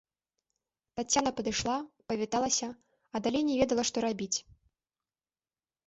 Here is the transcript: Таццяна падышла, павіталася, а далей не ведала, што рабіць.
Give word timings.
Таццяна 0.99 1.33
падышла, 1.41 1.75
павіталася, 2.13 2.67
а 3.13 3.25
далей 3.29 3.43
не 3.53 3.61
ведала, 3.63 3.83
што 3.95 4.09
рабіць. 4.11 4.35